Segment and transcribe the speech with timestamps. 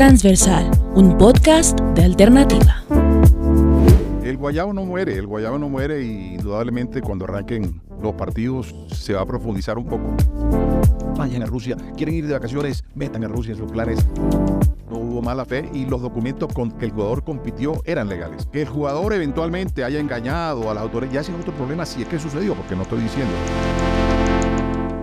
[0.00, 2.82] Transversal, un podcast de alternativa.
[4.24, 9.12] El guayabo no muere, el guayabo no muere y indudablemente cuando arranquen los partidos se
[9.12, 10.16] va a profundizar un poco.
[11.18, 14.06] Vayan a Rusia, quieren ir de vacaciones, metan a Rusia en sus planes.
[14.88, 18.46] No hubo mala fe y los documentos con que el jugador compitió eran legales.
[18.46, 22.08] Que el jugador eventualmente haya engañado a las autoridades, ya es otro problema si es
[22.08, 23.34] que sucedió, porque no estoy diciendo.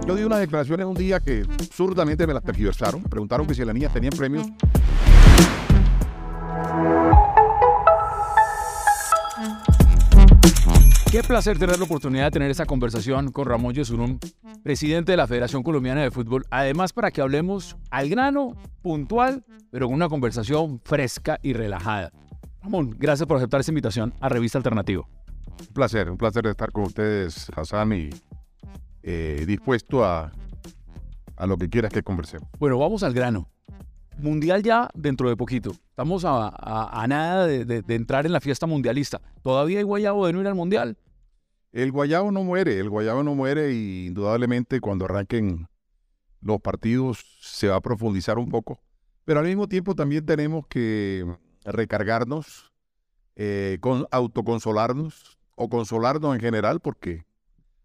[0.07, 3.04] Yo di unas declaraciones un día que absurdamente me las tergiversaron.
[3.04, 4.48] Preguntaron que si las niñas tenían premios.
[11.10, 14.20] Qué placer tener la oportunidad de tener esa conversación con Ramón Yesurún,
[14.61, 16.46] presidente de la Federación Colombiana de Fútbol.
[16.52, 22.11] Además, para que hablemos al grano, puntual, pero con una conversación fresca y relajada.
[22.61, 25.07] Ramón, gracias por aceptar esta invitación a Revista Alternativo.
[25.61, 28.10] Un placer, un placer estar con ustedes, Hassan, y
[29.02, 30.33] eh, dispuesto a,
[31.38, 32.50] a lo que quieras que conversemos.
[32.59, 33.47] Bueno, vamos al grano.
[34.20, 35.72] Mundial ya dentro de poquito.
[35.89, 39.22] Estamos a, a- a nada de, entrar en la fiesta mundialista.
[39.44, 40.97] ¿Todavía hay guayabo de no ir al mundial?
[41.72, 45.67] El guayabo no muere, el guayabo no muere y indudablemente cuando arranquen
[46.41, 48.80] los partidos se va a profundizar un poco.
[49.25, 51.25] Pero al mismo tiempo también tenemos que
[51.66, 52.72] recargarnos,
[53.36, 57.25] eh, con, autoconsolarnos o consolarnos en general porque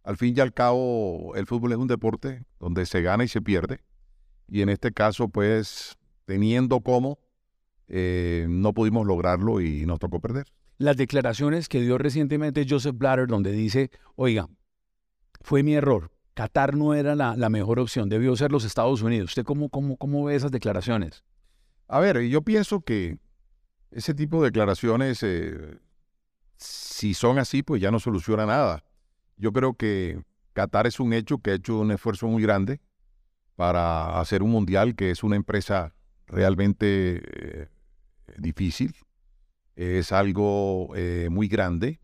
[0.05, 3.43] al fin y al cabo el fútbol es un deporte donde se gana y se
[3.43, 3.81] pierde.
[4.49, 7.19] Y en este caso pues teniendo como
[7.89, 10.47] eh, no pudimos lograrlo y nos tocó perder.
[10.79, 14.49] Las declaraciones que dio recientemente Joseph Blatter, donde dice, oiga,
[15.43, 16.11] fue mi error.
[16.35, 19.31] Qatar no era la, la mejor opción, debió ser los Estados Unidos.
[19.31, 21.23] ¿Usted cómo, cómo, cómo ve esas declaraciones?
[21.89, 23.19] A ver, yo pienso que
[23.91, 25.79] ese tipo de declaraciones, eh,
[26.57, 28.83] si son así, pues ya no soluciona nada.
[29.37, 30.23] Yo creo que
[30.55, 32.81] Qatar es un hecho que ha hecho un esfuerzo muy grande
[33.55, 35.95] para hacer un mundial, que es una empresa
[36.33, 37.69] realmente eh,
[38.39, 38.97] difícil.
[39.77, 42.01] Es algo eh, muy grande.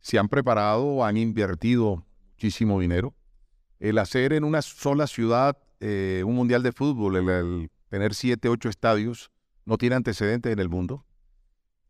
[0.00, 3.14] Se han preparado, han invertido muchísimo dinero.
[3.78, 8.68] El hacer en una sola ciudad eh, un mundial de fútbol, el, tener siete, ocho
[8.68, 9.30] estadios,
[9.64, 11.04] no tiene antecedentes en el mundo.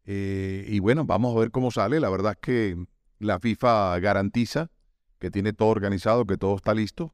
[0.08, 1.98] Y bueno, vamos a ver cómo sale.
[1.98, 2.86] La verdad es que
[3.18, 4.70] la FIFA garantiza
[5.18, 7.12] que tiene todo organizado, que todo está listo.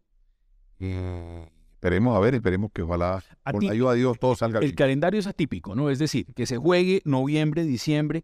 [1.82, 4.76] Esperemos a ver, esperemos que ojalá, con la ayuda de Dios, todo salga El bien.
[4.76, 5.90] calendario es atípico, ¿no?
[5.90, 8.22] Es decir, que se juegue noviembre, diciembre.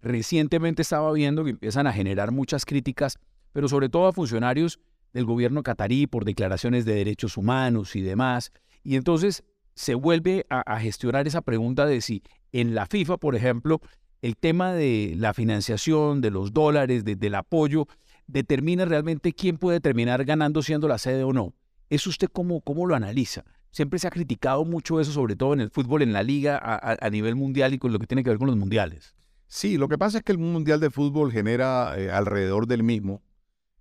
[0.00, 3.18] Recientemente estaba viendo que empiezan a generar muchas críticas,
[3.52, 4.78] pero sobre todo a funcionarios
[5.12, 8.52] del gobierno catarí por declaraciones de derechos humanos y demás.
[8.84, 9.42] Y entonces
[9.74, 12.22] se vuelve a, a gestionar esa pregunta de si
[12.52, 13.80] en la FIFA, por ejemplo,
[14.22, 17.88] el tema de la financiación, de los dólares, de- del apoyo,
[18.28, 21.54] determina realmente quién puede terminar ganando siendo la sede o no.
[21.90, 23.44] ¿Eso usted cómo, cómo lo analiza?
[23.72, 27.10] Siempre se ha criticado mucho eso, sobre todo en el fútbol, en la liga, a,
[27.10, 29.14] nivel mundial y con lo que tiene que ver con los mundiales.
[29.46, 33.20] Sí, lo que pasa es que el Mundial de Fútbol genera eh, alrededor del mismo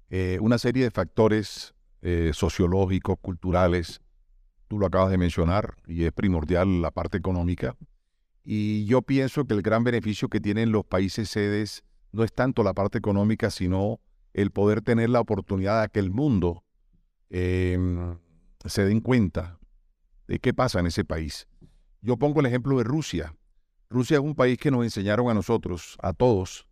[0.10, 4.02] eh, una serie de factores eh, sociológicos, culturales.
[4.68, 7.76] Tú lo acabas de mencionar y es primordial la parte económica.
[8.44, 12.64] Y yo pienso que el gran beneficio que tienen los países sedes no es tanto
[12.64, 14.00] la parte económica, sino
[14.34, 16.64] el poder tener la oportunidad de que el mundo
[17.30, 18.18] em,
[18.66, 19.60] se den cuenta
[20.28, 21.48] de qué pasa en ese país.
[22.02, 23.36] Yo pongo el ejemplo de Rusia.
[23.90, 26.68] Rusia es un país que nos enseñaron a nosotros, a todos,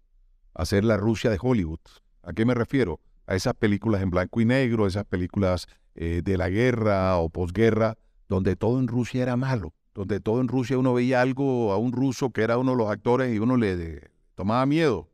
[0.53, 1.79] a ser la Rusia de Hollywood.
[2.23, 3.00] ¿A qué me refiero?
[3.25, 7.97] A esas películas en blanco y negro, esas películas eh, de la guerra o posguerra,
[8.29, 11.91] donde todo en Rusia era malo, donde todo en Rusia uno veía algo a un
[11.91, 15.09] ruso que era uno de los actores y uno le de- tomaba miedo.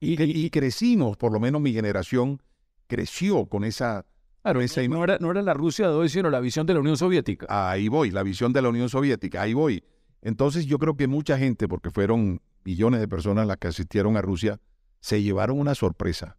[0.00, 2.42] Y, y crecimos, por lo menos mi generación
[2.86, 4.04] creció con esa...
[4.48, 6.80] Claro, esa no, era, no era la Rusia de hoy, sino la visión de la
[6.80, 7.44] Unión Soviética.
[7.50, 9.84] Ahí voy, la visión de la Unión Soviética, ahí voy.
[10.22, 14.22] Entonces yo creo que mucha gente, porque fueron millones de personas las que asistieron a
[14.22, 14.58] Rusia,
[15.00, 16.34] se llevaron una sorpresa,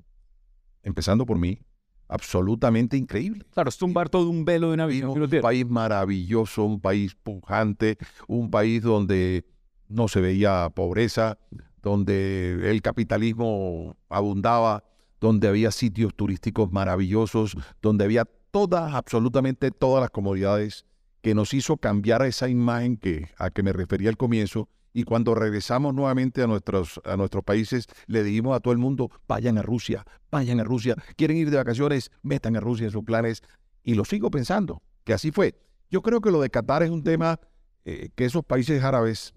[0.82, 1.60] empezando por mí,
[2.08, 3.46] absolutamente increíble.
[3.54, 8.00] Claro, es tumbar todo un velo de una visión un país maravilloso, un país pujante,
[8.28, 9.46] un país donde
[9.88, 11.38] no se veía pobreza,
[11.84, 14.84] donde el capitalismo abundaba,
[15.22, 20.86] donde había sitios turísticos maravillosos, donde había todas, absolutamente todas las comodidades
[21.22, 24.70] que nos hizo cambiar esa imagen que, a que me refería al comienzo.
[24.94, 29.12] Y cuando regresamos nuevamente a nuestros, a nuestros países, le dijimos a todo el mundo,
[29.28, 33.04] vayan a Rusia, vayan a Rusia, quieren ir de vacaciones, metan a Rusia en sus
[33.04, 33.44] planes.
[33.84, 35.56] Y lo sigo pensando, que así fue.
[35.92, 37.40] Yo creo que lo de Qatar es un tema
[37.86, 39.34] eh, que esos países árabes,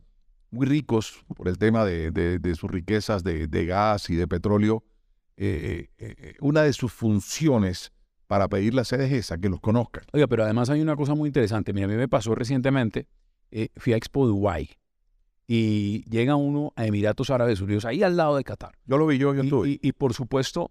[0.51, 4.27] muy ricos por el tema de, de- de sus riquezas de, de gas y de
[4.29, 4.85] petróleo,
[5.37, 7.93] eh, eh, eh, una de sus funciones
[8.27, 10.05] para pedir la sede es esa, que los conozcan.
[10.13, 11.73] Oiga, pero además hay una cosa muy interesante.
[11.73, 13.07] Mira, a mí me pasó recientemente
[13.51, 14.71] eh, fui a Expo Dubai
[15.47, 18.73] y llega uno a Emiratos Árabes Unidos, ahí al lado de Qatar.
[18.87, 19.69] Yo lo vi yo, yo Y- estuve.
[19.71, 20.71] Y, y, por supuesto,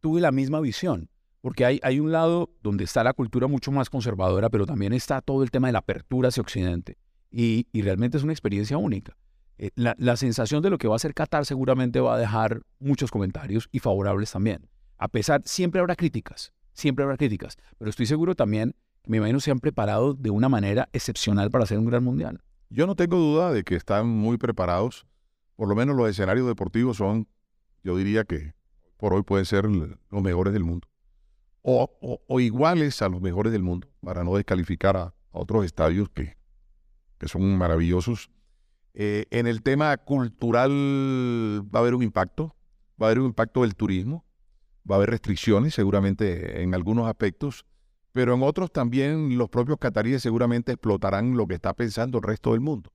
[0.00, 1.08] tuve la misma visión,
[1.40, 5.22] porque hay, hay un lado donde está la cultura mucho más conservadora, pero también está
[5.22, 6.98] todo el tema de la apertura hacia Occidente.
[7.30, 9.16] Y, y realmente es una experiencia única.
[9.58, 12.62] Eh, la, la sensación de lo que va a hacer Qatar seguramente va a dejar
[12.78, 14.68] muchos comentarios y favorables también.
[14.98, 18.74] A pesar, siempre habrá críticas, siempre habrá críticas, pero estoy seguro también
[19.06, 22.42] me imagino se han preparado de una manera excepcional para hacer un gran mundial.
[22.70, 25.06] Yo no tengo duda de que están muy preparados.
[25.54, 27.28] Por lo menos los escenarios deportivos son,
[27.84, 28.54] yo diría que
[28.96, 30.88] por hoy pueden ser los mejores del mundo.
[31.62, 35.64] O, o- o iguales a los mejores del mundo, para no descalificar a, a otros
[35.64, 36.36] estadios que,
[37.18, 38.28] que son maravillosos.
[38.98, 42.56] Eh, en el tema cultural va a haber un impacto,
[43.00, 44.24] va a haber un impacto del turismo,
[44.90, 47.66] va a haber restricciones seguramente en algunos aspectos,
[48.12, 52.52] pero en otros también los propios cataríes seguramente explotarán lo que está pensando el resto
[52.52, 52.90] del mundo.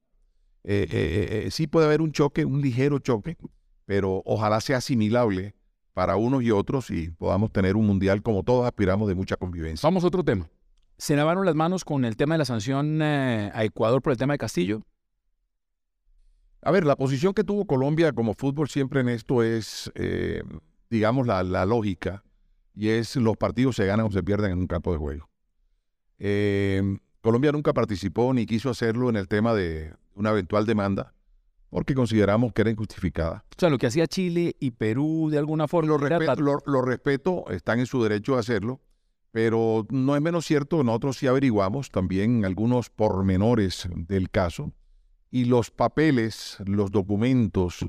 [0.64, 3.38] Eh, eh, sí puede haber un choque, un ligero choque,
[3.86, 5.54] pero ojalá sea asimilable
[5.94, 9.86] para unos y otros y podamos tener un mundial como todos aspiramos de mucha convivencia.
[9.86, 10.50] Vamos a otro tema.
[10.98, 14.18] ¿Se lavaron las manos con el tema de la sanción eh, a Ecuador por el
[14.18, 14.84] tema de Castillo?
[16.64, 20.44] A ver, la posición que tuvo Colombia como fútbol siempre en esto es, eh,
[20.90, 22.24] digamos, la, la lógica,
[22.76, 25.30] y es los partidos se ganan o se pierden en un campo de juego.
[26.20, 31.16] Eh, Colombia nunca participó ni quiso hacerlo en el tema de una eventual demanda,
[31.72, 33.44] porque consideramos que era injustificada.
[33.58, 35.90] O sea, lo que hacía Chile y Perú de alguna forma.
[35.90, 38.82] Lo respeto, lo respeto, están en su derecho a hacerlo,
[39.32, 44.72] pero no es menos cierto, nosotros sí averiguamos también algunos pormenores del caso
[45.32, 47.86] y los papeles, los documentos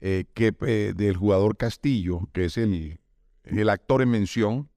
[0.00, 3.00] eh, que, eh, del jugador Castillo, que es el,
[3.44, 4.68] el actor en mención,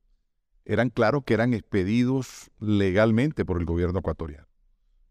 [0.63, 4.47] eran claros que eran expedidos legalmente por el gobierno ecuatoriano.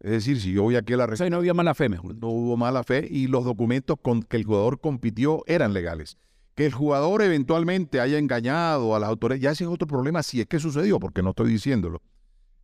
[0.01, 2.15] Es decir, si yo voy aquí a la O sea, no había mala fe, mejor.
[2.17, 6.17] no hubo mala fe y los documentos con que el jugador compitió eran legales.
[6.55, 10.41] Que el jugador eventualmente haya engañado a las autoridades, ya ese es otro problema si
[10.41, 12.01] es que sucedió, porque no estoy diciéndolo.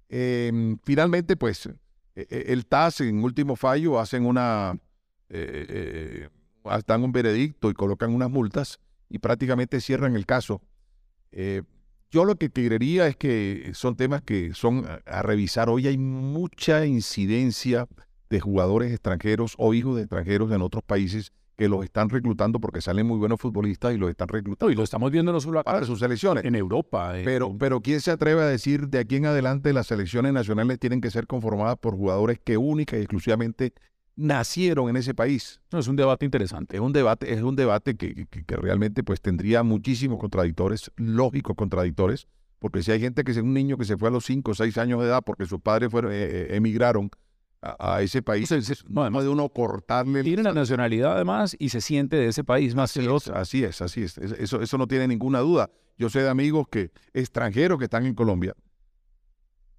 [0.09, 1.69] Eh, finalmente, pues,
[2.15, 4.79] el TAS en último fallo hacen una,
[5.29, 6.29] eh,
[6.65, 8.79] eh, dan un veredicto y colocan unas multas
[9.09, 10.63] y prácticamente cierran el caso.
[11.33, 11.63] Eh,
[12.11, 15.69] yo lo que creería es que son temas que son a revisar.
[15.69, 17.89] Hoy hay mucha incidencia
[18.31, 22.81] de jugadores extranjeros o hijos de extranjeros en otros países que los están reclutando porque
[22.81, 25.73] salen muy buenos futbolistas y los están reclutando Y lo estamos viendo no solo acá,
[25.73, 26.45] para sus selecciones.
[26.45, 27.19] en Europa.
[27.19, 30.79] eh, Pero, pero ¿quién se atreve a decir de aquí en adelante las selecciones nacionales
[30.79, 33.73] tienen que ser conformadas por jugadores que única y exclusivamente
[34.17, 35.61] nacieron en ese país?
[35.73, 36.77] no, es un debate interesante.
[36.77, 41.56] Es un debate, es un debate que, que- que realmente pues tendría muchísimos contradictores, lógicos
[41.56, 42.27] contradictores,
[42.59, 44.55] porque si hay gente que es un niño que se fue a los 5 o
[44.55, 47.11] 6 años de edad porque sus padres fueron, eh, eh, emigraron
[47.65, 50.53] a, a ese país, O sea, se- no, además, de uno cortarle el- tiene la
[50.53, 53.37] nacionalidad además y se siente de ese país más que Así es, otro.
[53.37, 54.19] así es, así es.
[54.19, 55.71] Es- Eso, eso no tiene ninguna duda.
[55.97, 58.55] Yo sé de amigos que extranjeros que están en Colombia,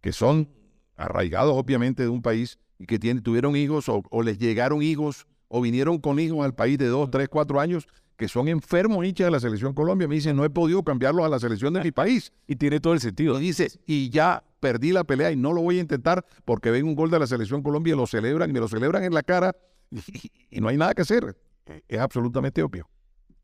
[0.01, 0.49] que son
[0.95, 5.27] arraigados obviamente de un país y que tienen, tuvieron hijos o, o les llegaron hijos
[5.47, 7.87] o vinieron con hijos al país de dos, tres, cuatro años,
[8.17, 10.07] que son enfermos hinchas de la selección Colombia.
[10.07, 12.31] Me dicen, no he podido cambiarlos a la selección de mi país.
[12.47, 13.39] Y tiene todo el sentido.
[13.39, 16.87] Y dice, y ya perdí la pelea y no lo voy a intentar porque ven
[16.87, 19.21] un gol de la selección Colombia y lo celebran y me lo celebran en la
[19.21, 19.55] cara
[19.91, 19.99] y,
[20.49, 21.37] y no hay nada que hacer.
[21.87, 22.89] Es absolutamente obvio.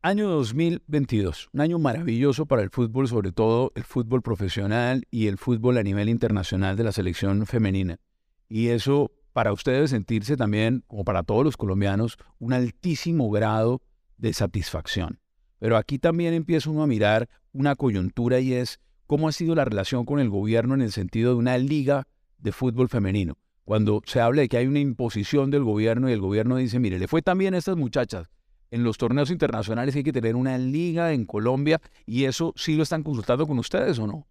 [0.02, 5.38] Año 2022, un año maravilloso para el fútbol, sobre todo el fútbol profesional y el
[5.38, 8.00] fútbol a nivel internacional de la selección femenina.
[8.48, 13.80] Y eso para ustedes sentirse también, como para todos los colombianos, un altísimo grado
[14.16, 15.20] de satisfacción.
[15.60, 18.80] Pero aquí también empieza uno a mirar una coyuntura y es
[19.12, 22.50] cómo ha sido la relación con el gobierno en el sentido de una liga de
[22.50, 23.36] fútbol femenino.
[23.62, 26.98] Cuando se habla de que hay una imposición del gobierno y el gobierno dice, mire,
[26.98, 28.30] le fue también a estas muchachas
[28.70, 32.84] en los torneos internacionales hay que tener una liga en Colombia y eso sí lo
[32.84, 34.26] están consultando con ustedes o no.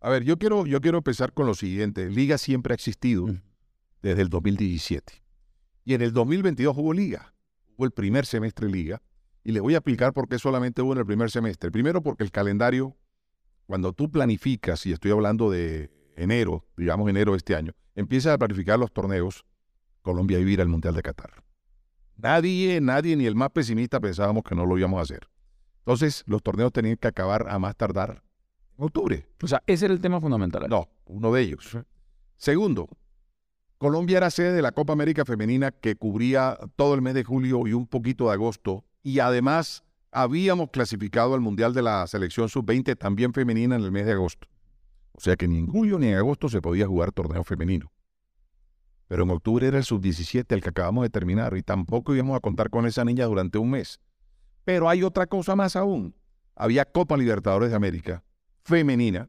[0.00, 2.10] A ver, yo quiero, yo quiero empezar con lo siguiente.
[2.10, 3.40] Liga siempre ha existido Mm.
[4.02, 5.22] desde el 2017.
[5.84, 7.36] Y en el 2022 hubo liga.
[7.76, 9.00] Hubo el primer semestre liga.
[9.44, 11.70] Y le voy a explicar por qué solamente hubo en el primer semestre.
[11.70, 12.96] Primero porque el calendario,
[13.66, 18.38] cuando tú planificas, y estoy hablando de enero, digamos enero de este año, empiezas a
[18.38, 19.44] planificar los torneos,
[20.02, 21.42] Colombia iba a ir al Mundial de Qatar.
[22.16, 25.28] Nadie, nadie, ni el más pesimista pensábamos que no lo íbamos a hacer.
[25.78, 28.22] Entonces, los torneos tenían que acabar a más tardar
[28.78, 29.26] en octubre.
[29.42, 30.66] O sea, ese era el tema fundamental.
[30.68, 31.76] No, uno de ellos.
[32.36, 32.88] Segundo,
[33.78, 37.66] Colombia era sede de la Copa América Femenina que cubría todo el mes de julio
[37.66, 38.84] y un poquito de agosto.
[39.02, 39.83] Y además
[40.14, 44.46] habíamos clasificado al Mundial de la Selección Sub-20 también femenina en el mes de agosto.
[45.12, 47.90] O sea que ni en julio ni en agosto se podía jugar torneo femenino.
[49.06, 52.40] pero en octubre era el sub-17 el que acabamos de terminar y tampoco íbamos a
[52.40, 54.00] contar con esa niña durante un mes.
[54.64, 56.14] Pero hay otra cosa más aún.
[56.56, 58.24] Había Copa Libertadores de América
[58.62, 59.28] femenina,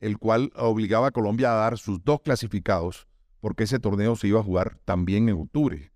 [0.00, 3.06] el cual obligaba a Colombia a dar sus dos clasificados
[3.40, 5.92] porque ese torneo se iba a jugar también en octubre.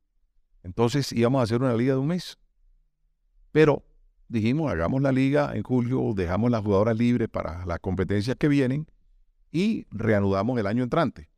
[0.62, 2.38] Entonces íbamos a hacer una liga de un mes.
[3.52, 3.84] Pero
[4.28, 8.86] dijimos, hagamos la liga en julio, dejamos las jugadoras libres para las competencias que vienen
[9.52, 11.28] y reanudamos el año entrante.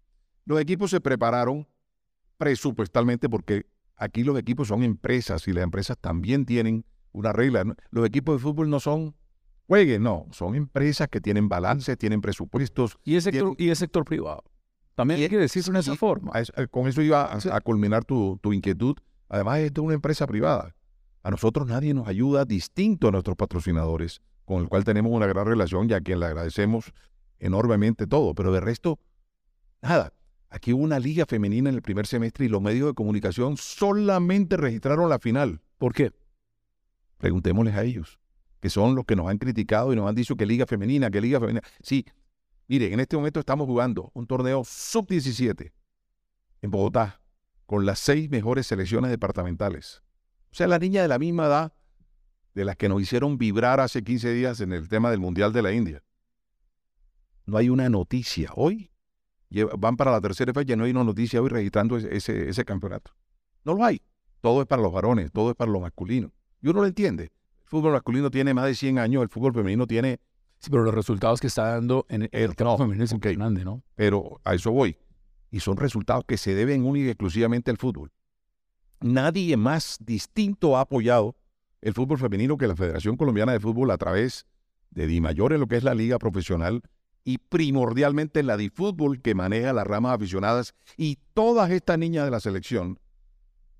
[0.44, 1.66] Los equipos se prepararon
[2.38, 3.66] presupuestalmente porque
[3.96, 7.64] aquí los equipos son empresas y las empresas también tienen una regla.
[7.90, 9.14] Los equipos de fútbol no son
[9.66, 12.98] jueguen, no, son empresas que tienen balance, tienen presupuestos.
[13.04, 14.42] Y el sector, y el sector privado.
[14.94, 16.32] También hay que decirlo de esa forma.
[16.70, 18.96] con eso iba a, culminar tu, tu, inquietud.
[19.28, 20.74] Además, esto es una empresa privada.
[21.22, 25.46] A nosotros nadie nos ayuda distinto a nuestros patrocinadores, con el cual tenemos una gran
[25.46, 26.92] relación y a quien le agradecemos
[27.38, 28.34] enormemente todo.
[28.34, 28.98] Pero de resto,
[29.82, 30.12] nada.
[30.50, 34.56] Aquí hubo una liga femenina en el primer semestre y los medios de comunicación solamente
[34.56, 35.60] registraron la final.
[35.76, 36.10] ¿Por qué?
[37.18, 38.18] Preguntémosles a ellos,
[38.60, 41.20] que son los que nos han criticado y nos han dicho que liga femenina, que
[41.20, 41.60] liga femenina.
[41.82, 42.06] Sí,
[42.66, 45.70] mire, en este momento estamos jugando un torneo sub-17
[46.62, 47.20] en Bogotá
[47.66, 50.02] con las seis mejores selecciones departamentales.
[50.50, 51.72] O sea, la niña de la misma edad
[52.54, 55.62] de las que nos hicieron vibrar hace 15 días en el tema del Mundial de
[55.62, 56.02] la India.
[57.46, 58.90] No hay una noticia hoy
[59.78, 63.12] van para la tercera fecha, no hay una noticia hoy registrando ese, ese, campeonato.
[63.64, 64.00] No lo hay.
[64.40, 66.30] Todo es para los varones, todo es para los masculinos.
[66.62, 67.24] Y uno lo entiende.
[67.24, 70.20] El fútbol masculino tiene más de 100 años, el fútbol femenino tiene...
[70.58, 73.36] Sí, pero los resultados que está dando en el, trabajo femenino es okay.
[73.36, 73.82] ¿no?
[73.94, 74.96] Pero a eso voy.
[75.50, 78.10] Y son resultados que se deben únicamente y exclusivamente al fútbol.
[79.00, 81.36] Nadie más distinto ha apoyado
[81.80, 84.46] el fútbol femenino que la Federación Colombiana de Fútbol a través
[84.90, 86.82] de Di Mayor en lo que es la liga profesional
[87.24, 92.30] y primordialmente la de fútbol que maneja las ramas aficionadas y todas estas niñas de
[92.30, 92.98] la selección,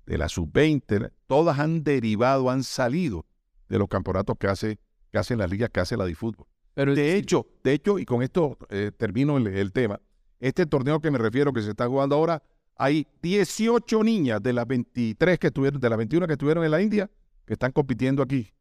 [0.05, 3.25] de la sub-20, todas han derivado, han salido
[3.67, 4.79] de los campeonatos que hace,
[5.11, 6.47] que hace la liga, que hace la de fútbol.
[6.73, 9.99] Pero de hecho, de hecho, y con esto eh, termino el, tema,
[10.39, 12.43] este torneo que me refiero que se está jugando ahora,
[12.79, 16.81] hay 18 niñas de las 23 que estuvieron, de las 21 que estuvieron en la
[16.81, 17.11] India,
[17.45, 18.53] que están compitiendo aquí,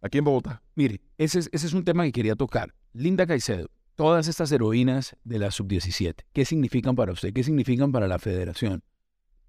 [0.00, 0.62] aquí en Bogotá.
[0.74, 2.74] Mire, ese ese es un tema que quería tocar.
[2.94, 7.34] Linda Caicedo, todas estas heroínas de la sub-17, ¿qué significan para usted?
[7.34, 8.82] ¿Qué significan para la federación?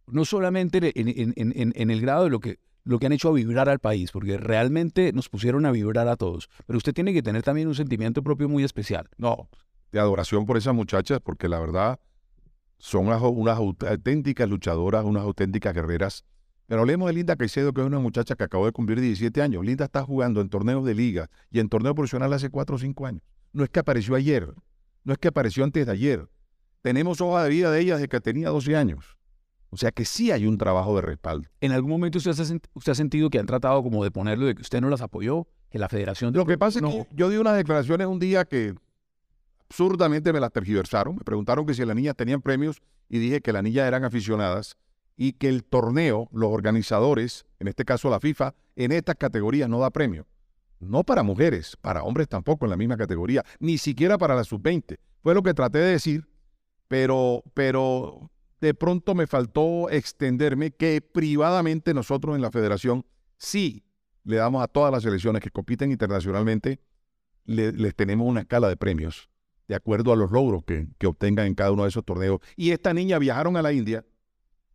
[0.06, 3.80] No solamente en, el grado de lo que, lo que han hecho a vibrar al
[3.80, 7.70] país, porque realmente nos pusieron a vibrar a todos, pero usted tiene que tener también
[7.70, 9.08] un sentimiento propio muy especial.
[9.18, 9.48] No,
[9.94, 12.00] de adoración por esas muchachas, porque la verdad
[12.80, 16.26] son unas, unas auténticas luchadoras, unas auténticas guerreras.
[16.66, 19.64] Pero hablemos de Linda Caicedo, que es una muchacha que acabó de cumplir 17 años.
[19.64, 23.06] Linda está jugando en torneos de liga y en torneo profesional hace 4 o 5
[23.06, 24.54] años no es que apareció ayer,
[25.04, 26.28] no es que apareció antes de ayer.
[26.82, 29.18] Tenemos hoja de vida de ella desde que tenía 12 años.
[29.72, 31.48] O sea que sí hay un trabajo de respaldo.
[31.62, 34.82] ¿En algún momento usted, ha sentido que han tratado como de ponerlo de que usted
[34.82, 35.48] no las apoyó?
[35.70, 36.34] Que la federación...
[36.34, 38.74] Lo que pasa es que yo di unas declaraciones un día que
[39.70, 41.16] absurdamente me las tergiversaron.
[41.16, 44.78] Me preguntaron que si las niñas tenían premios y dije que las niñas eran aficionadas
[45.16, 49.80] y que el torneo, los organizadores, en este caso la FIFA, en estas categorías no
[49.80, 50.28] da premio.
[50.80, 54.98] No para mujeres, para hombres tampoco en la misma categoría, ni siquiera para la sub-20.
[55.22, 56.28] Fue lo que traté de decir,
[56.88, 63.06] pero, pero de pronto me faltó extenderme que privadamente nosotros en la federación
[63.38, 63.84] sí
[64.24, 66.80] le damos a todas las selecciones que compiten internacionalmente,
[67.46, 69.30] les tenemos una escala de premios
[69.70, 72.42] de acuerdo a los logros que, obtengan en cada uno de esos torneos.
[72.58, 74.04] Y esta niña viajaron a la India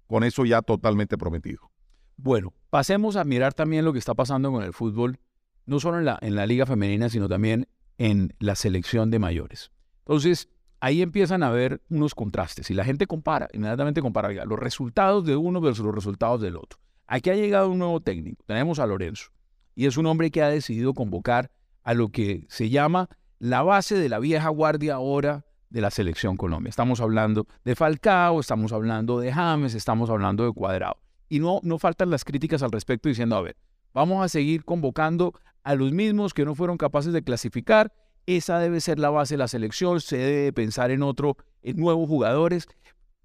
[0.06, 1.70] con eso ya totalmente prometido.
[2.16, 5.18] Bueno, pasemos a mirar también lo que está pasando con el fútbol
[5.66, 7.66] no solo en la, en la liga femenina, sino también
[7.98, 9.72] en la selección de mayores.
[10.00, 10.48] Entonces,
[10.78, 15.34] ahí empiezan a haber unos contrastes y la gente compara, inmediatamente compara los resultados de
[15.34, 16.78] uno versus los resultados del otro.
[17.08, 19.30] Aquí ha llegado un nuevo técnico, tenemos a Lorenzo,
[19.74, 21.50] y es un hombre que ha decidido convocar
[21.82, 23.08] a lo que se llama
[23.44, 26.70] la base de la vieja guardia ahora de la selección Colombia.
[26.70, 30.96] Estamos hablando de Falcao, estamos hablando de James, estamos hablando de Cuadrado.
[31.28, 33.54] Y no, no faltan las críticas al respecto diciendo, a ver,
[33.92, 37.92] vamos a seguir convocando a los mismos que no fueron capaces de clasificar.
[38.24, 42.08] Esa debe ser la base de la selección, se debe pensar en otro, en nuevos
[42.08, 42.66] jugadores.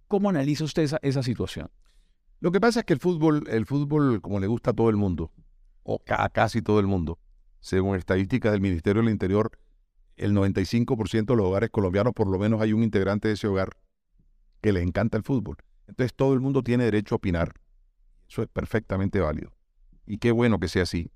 [0.09, 1.71] ¿Cómo analiza usted esa, situación?
[2.41, 4.97] Lo que pasa es que el fútbol, el fútbol, como le gusta a todo el
[4.97, 5.31] mundo,
[5.83, 7.19] o a casi todo el mundo,
[7.61, 9.57] según estadísticas del Ministerio del Interior,
[10.19, 13.69] el 95% de los hogares colombianos, por lo menos hay un integrante de ese hogar
[14.61, 15.57] que le encanta el fútbol.
[15.87, 17.53] Entonces todo el mundo tiene derecho a opinar.
[18.29, 19.51] Eso es perfectamente válido.
[20.05, 21.11] Y qué bueno que sea así.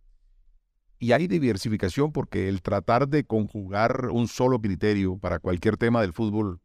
[0.99, 6.13] Y hay diversificación porque el tratar de conjugar un solo criterio para cualquier tema del
[6.13, 6.61] fútbol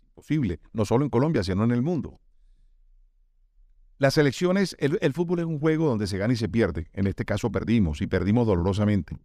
[0.00, 2.18] es imposible, no solo en Colombia, sino en el mundo.
[3.98, 6.88] Las elecciones, el, el fútbol es un juego donde se gana y se pierde.
[6.94, 9.18] En este caso perdimos y perdimos dolorosamente.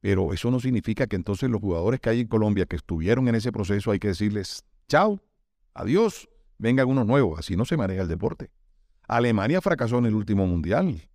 [0.00, 3.34] Pero eso no significa que entonces los jugadores que hay en Colombia que estuvieron en
[3.34, 5.20] ese proceso hay que decirles, chao,
[5.74, 6.28] adiós,
[6.58, 7.38] vengan unos nuevos.
[7.38, 8.50] Así no se maneja el deporte.
[9.08, 11.08] Alemania fracasó en el último mundial.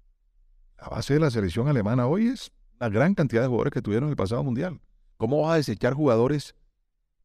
[0.78, 4.06] La base de la selección alemana hoy es la gran cantidad de jugadores que tuvieron
[4.06, 4.82] en el pasado mundial.
[5.18, 6.56] ¿Cómo vas a desechar jugadores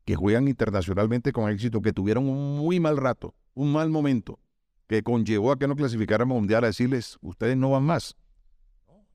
[0.05, 4.39] que juegan internacionalmente con éxito, que tuvieron un muy mal rato, un mal momento,
[4.87, 8.17] que conllevó a que no clasificáramos mundial a decirles, ustedes no van más?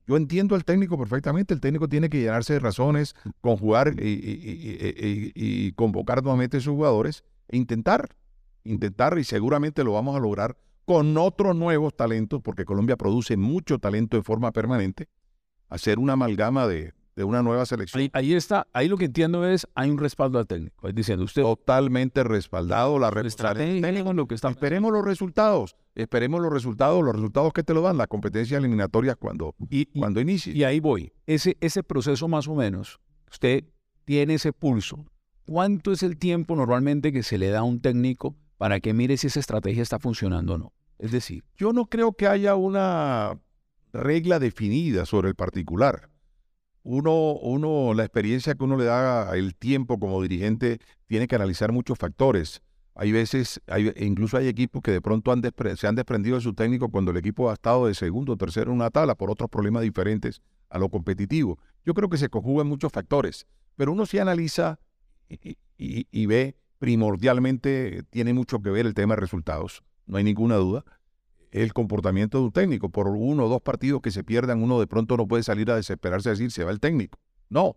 [0.06, 1.54] Yo entiendo al técnico perfectamente.
[1.54, 6.74] El técnico tiene que llenarse de razones, conjugar y, y, y, convocar nuevamente a sus
[6.74, 8.14] jugadores e intentar,
[8.64, 13.78] intentar, y seguramente lo vamos a lograr con otros nuevos talentos, porque Colombia produce mucho
[13.78, 15.08] talento de forma permanente,
[15.68, 18.10] hacer una amalgama de, de una nueva selección.
[18.12, 21.42] Ahí, está, ahí lo que entiendo es, hay un respaldo al técnico, es diciendo usted...
[21.42, 24.50] Totalmente respaldado la estrategia, lo que está...
[24.50, 29.14] Esperemos los resultados, esperemos los resultados, los resultados que te lo dan, la competencia eliminatoria
[29.14, 30.52] cuando, y, cuando inicie.
[30.54, 32.98] Y ahí voy, ese, ese proceso más o menos,
[33.30, 33.64] usted
[34.04, 35.04] tiene ese pulso,
[35.46, 39.16] ¿cuánto es el tiempo normalmente que se le da a un técnico para que mire
[39.16, 40.72] si esa estrategia está funcionando o no?
[40.98, 43.38] Es decir, yo no creo que haya una
[43.92, 46.13] regla definida sobre el particular
[46.84, 51.72] uno, uno, la experiencia que uno le da, el tiempo como dirigente, tiene que analizar
[51.72, 52.62] muchos factores.
[52.94, 55.42] Hay veces, hay, incluso hay equipos que de pronto han
[55.76, 58.70] se han desprendido de su técnico cuando el equipo ha estado de segundo o tercero
[58.70, 61.58] en una tabla por otros problemas diferentes a lo competitivo.
[61.84, 64.78] Yo creo que se conjugan muchos factores, pero uno sí analiza
[65.28, 70.56] y, y ve primordialmente, tiene mucho que ver el tema de resultados, no hay ninguna
[70.56, 70.84] duda
[71.54, 72.88] el comportamiento de un técnico.
[72.88, 75.76] Por uno o dos partidos que se pierdan, uno de pronto no puede salir a
[75.76, 77.18] desesperarse a decir se va el técnico.
[77.48, 77.76] No.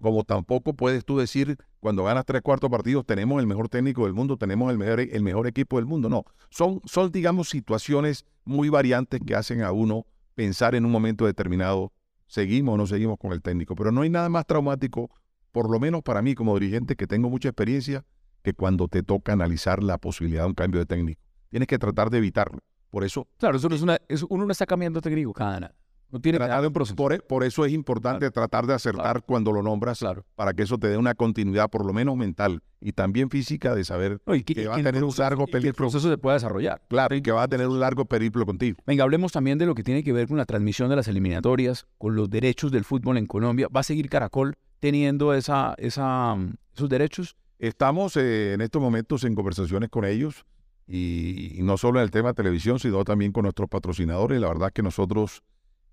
[0.00, 4.14] Como tampoco puedes tú decir cuando ganas tres cuartos partidos tenemos el mejor técnico del
[4.14, 6.08] mundo, tenemos el mejor, el mejor equipo del mundo.
[6.08, 6.24] No.
[6.48, 11.92] Son, son, digamos, situaciones muy variantes que hacen a uno pensar en un momento determinado,
[12.28, 13.74] seguimos o no seguimos con el técnico.
[13.74, 15.10] Pero no hay nada más traumático,
[15.50, 18.04] por lo menos para mí como dirigente que tengo mucha experiencia,
[18.42, 21.20] que cuando te toca analizar la posibilidad de un cambio de técnico.
[21.50, 22.60] Tienes que tratar de evitarlo.
[22.90, 23.26] Por eso.
[23.38, 23.98] Claro, eso no es una.
[24.28, 25.74] uno no está cambiando técnico cada nada.
[26.10, 27.10] No tiene un proceso.
[27.10, 30.02] E, por, eso es importante tratar de acertar cuando lo nombras
[30.36, 33.84] para que eso te dé una continuidad, por lo menos mental y también física, de
[33.84, 35.60] saber que, va a tener un largo periplo.
[35.60, 36.80] Que el proceso se pueda desarrollar.
[36.88, 38.78] Claro, y que va a tener un largo periplo contigo.
[38.86, 41.86] Venga, hablemos también de lo que tiene que ver con la transmisión de las eliminatorias,
[41.98, 43.68] con los derechos del fútbol en Colombia.
[43.68, 46.36] ¿Va a seguir Caracol teniendo esa, esa,
[46.74, 47.36] esos derechos?
[47.58, 50.46] Estamos eh, en estos momentos en conversaciones con ellos
[50.88, 54.40] y, no solo en el tema de televisión, sino también con nuestros patrocinadores.
[54.40, 55.42] La verdad que nosotros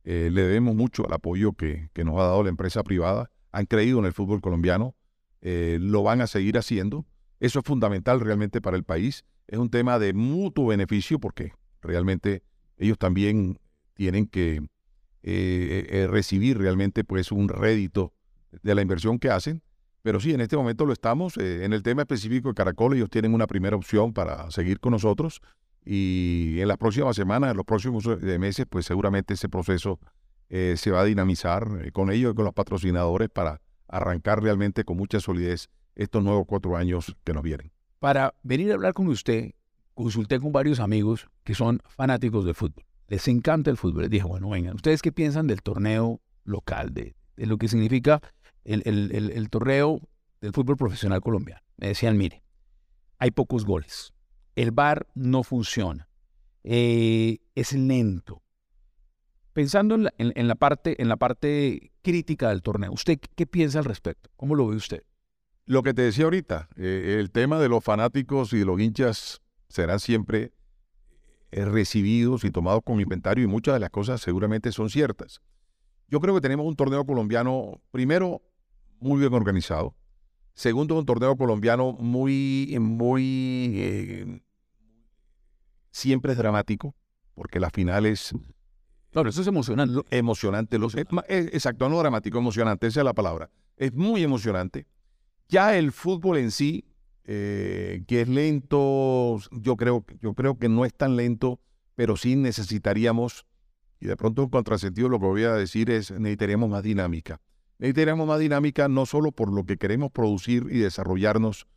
[0.06, 3.30] eh, le debemos mucho al apoyo que, que, nos ha dado la empresa privada.
[3.52, 4.96] Han creído en el fútbol colombiano,
[5.42, 7.06] eh, lo van a seguir haciendo.
[7.42, 9.26] Eso es fundamental realmente para el país.
[9.48, 12.42] Es un tema de mutuo beneficio porque realmente
[12.78, 13.60] ellos también
[13.94, 14.66] tienen que
[15.24, 18.14] eh, recibir realmente pues un rédito
[18.64, 19.62] de la inversión que hacen
[20.06, 21.36] pero sí, en este momento lo estamos.
[21.36, 24.92] Eh, en el tema específico de Caracol, ellos tienen una primera opción para seguir con
[24.92, 25.42] nosotros.
[25.84, 30.00] Y en las próximas semanas, en los próximos eh, meses, pues seguramente ese proceso
[30.50, 34.96] eh, se va a dinamizar con ellos y con los patrocinadores para arrancar realmente con
[34.96, 37.72] mucha solidez estos nuevos cuatro años que nos vienen.
[37.98, 39.54] Para venir a hablar con usted,
[39.96, 42.86] consulté con varios amigos que son fanáticos del fútbol.
[43.08, 44.04] Les encanta el fútbol.
[44.04, 48.22] Les dije, bueno, vengan, ¿ustedes qué piensan del torneo local, de, de lo que significa
[48.66, 50.02] el, el, el, torneo
[50.42, 51.62] del fútbol profesional colombiano.
[51.78, 52.44] Me decían, mire,
[53.18, 54.14] hay pocos goles,
[54.56, 56.10] el VAR no funciona,
[56.64, 58.42] eh, es lento.
[59.54, 63.80] Pensando en la, en, la, parte, en la parte crítica del torneo, ¿usted qué piensa
[63.80, 64.30] al respecto?
[64.36, 65.04] ¿Cómo lo ve usted?
[65.66, 69.42] Lo que te decía ahorita, eh, el tema de los fanáticos y de los hinchas
[69.70, 70.52] serán siempre
[71.52, 75.42] eh, recibidos y tomados con inventario y muchas de las cosas seguramente son ciertas.
[76.08, 78.42] Yo creo que tenemos un torneo colombiano, primero,
[79.00, 79.96] muy bien organizado.
[80.54, 84.42] Segundo, un torneo colombiano muy, muy, eh,
[85.92, 86.96] siempre es dramático,
[87.34, 88.34] porque la final es...
[89.12, 90.02] Claro, eso es emocionante.
[90.12, 90.78] Emocionante.
[90.78, 93.50] Los, exacto, no dramático, emocionante, esa es la palabra.
[93.78, 94.88] Es muy emocionante.
[95.48, 96.86] Ya el fútbol en sí,
[97.26, 101.60] eh, que es lento, yo creo, yo creo que no es tan lento,
[101.96, 103.46] pero sí necesitaríamos,
[104.00, 107.42] y de pronto un contrasentido lo que voy a decir es, necesitaríamos más dinámica.
[107.78, 111.68] Necesitaríamos más dinámica no solo por lo que queremos producir y desarrollarnos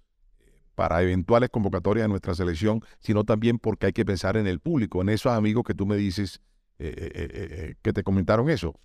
[0.40, 4.60] eh, para eventuales convocatorias de nuestra selección, sino también porque hay que pensar en el
[4.60, 6.40] público, en esos amigos que tú me dices
[6.78, 8.78] eh, eh, que te comentaron eso.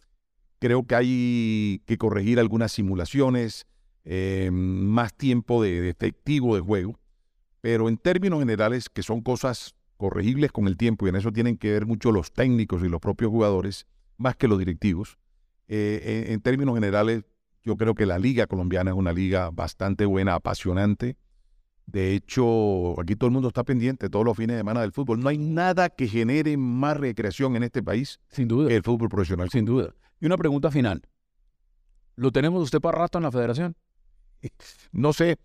[0.60, 3.68] Creo que hay que corregir algunas simulaciones,
[4.52, 7.00] más tiempo de, de efectivo de juego,
[7.62, 11.58] pero en términos generales, que son cosas corregibles con el tiempo, y en eso tienen
[11.58, 15.18] que ver mucho los técnicos y los propios jugadores, más que los directivos.
[15.76, 17.24] Eh, en, en términos generales,
[17.64, 21.18] yo creo que la liga colombiana es una liga bastante buena, apasionante.
[21.88, 25.20] De hecho, aquí todo el mundo está pendiente todos los fines de semana del fútbol.
[25.20, 28.68] No hay nada que genere más recreación en este país Sin duda.
[28.70, 29.50] que el fútbol profesional.
[29.50, 29.96] Sin duda.
[30.22, 31.02] Y una pregunta final.
[32.16, 33.76] ¿Lo tenemos usted para rato en la federación?
[34.92, 35.38] No sé,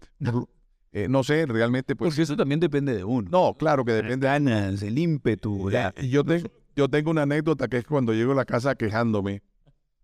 [0.92, 2.10] eh, no sé, realmente pues...
[2.10, 3.28] Porque eso también depende de uno.
[3.30, 4.26] No, claro que depende.
[4.26, 5.70] Ganas, el ímpetu.
[5.70, 8.74] la- Eh, Yo, tengo, yo tengo una anécdota que es cuando llego a la casa
[8.74, 9.42] quejándome.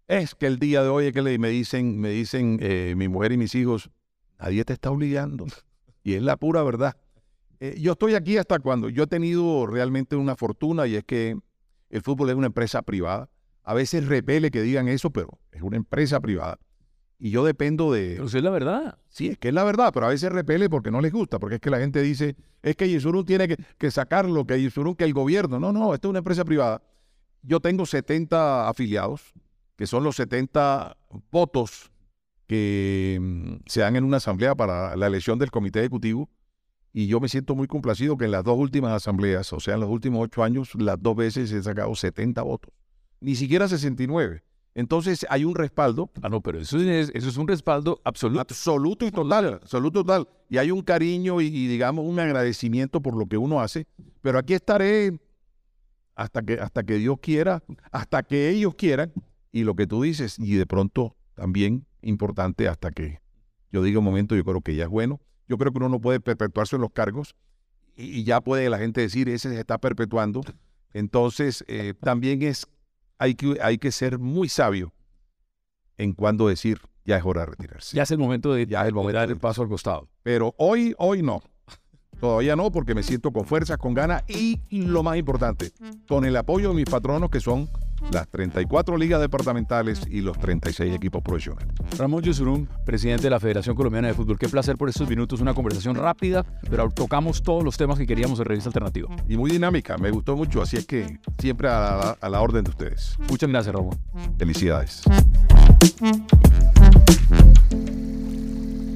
[0.06, 3.08] Es que el día de hoy es que le- me dicen, me dicen eh, mi
[3.08, 3.90] mujer y mis hijos,
[4.38, 5.46] nadie te está obligando.
[6.02, 6.96] Y es la pura verdad.
[7.60, 11.38] Eh, yo estoy aquí hasta cuando yo he tenido realmente una fortuna y es que
[11.88, 13.30] el fútbol es una empresa privada.
[13.62, 16.58] A veces repele que digan eso, pero es una empresa privada.
[17.18, 18.10] Y yo dependo de...
[18.16, 18.98] Pero eso es la verdad.
[19.08, 21.54] Sí, es que es la verdad, pero a veces repele porque no les gusta, porque
[21.54, 25.04] es que la gente dice, es que Yesurún tiene que, que sacarlo, que Yesurún, que
[25.04, 25.58] el gobierno.
[25.58, 26.82] No, no, esto es una empresa privada.
[27.40, 29.32] Yo tengo 70 afiliados,
[29.76, 30.96] que son los 70
[31.30, 31.90] votos
[32.46, 36.28] que mm, se dan en una asamblea para la elección del comité ejecutivo.
[36.92, 39.80] Y yo me siento muy complacido que en las dos últimas asambleas, o sea, en
[39.80, 42.72] los últimos ocho años, las dos veces he sacado 70 votos.
[43.20, 44.44] Ni siquiera 69.
[44.76, 48.40] Entonces hay un respaldo Ah, no, pero eso es, eso es un respaldo absoluto.
[48.40, 50.28] Absoluto y total, absoluto y total.
[50.50, 53.86] Y hay un cariño y, y, digamos un agradecimiento por lo que uno hace.
[54.20, 55.18] Pero aquí estaré
[56.14, 59.12] hasta que, hasta que Dios quiera, hasta que ellos quieran.
[59.54, 63.20] Y lo que tú dices, y de pronto también importante hasta que
[63.70, 65.20] yo diga un momento, yo creo que ya es bueno.
[65.46, 67.36] Yo creo que uno no puede perpetuarse en los cargos
[67.96, 70.40] y, y ya puede la gente decir, ese se está perpetuando.
[70.92, 72.66] Entonces, eh, también es,
[73.18, 74.92] hay que, hay que ser muy sabio
[75.98, 77.96] en cuando decir, ya es hora de retirarse.
[77.96, 79.68] Ya es el momento de, Ya es el de momento dar de- el paso al
[79.68, 80.08] costado.
[80.24, 81.40] Pero hoy, hoy no.
[82.18, 85.70] Todavía no, porque me siento con fuerzas, con ganas y lo más importante,
[86.08, 87.68] con el apoyo de mis patronos, que son
[88.10, 91.68] las 34 ligas departamentales y los 36 equipos profesionales.
[91.98, 94.38] Ramón Yesurún, presidente de la Federación Colombiana de Fútbol.
[94.38, 98.38] Qué placer por estos minutos, una conversación rápida, pero tocamos todos los temas que queríamos
[98.38, 99.08] en Revista Alternativa.
[99.28, 102.64] Y muy dinámica, me gustó mucho, así es que siempre a la, a la orden
[102.64, 103.16] de ustedes.
[103.28, 103.98] Muchas gracias, Ramón.
[104.38, 105.02] Felicidades.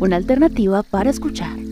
[0.01, 1.68] Una alternativa para escuchar.